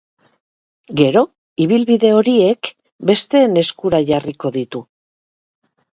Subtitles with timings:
[1.01, 1.23] Gero
[1.65, 2.71] ibilbide horiek
[3.11, 4.83] besteen eskura jarriko ditu.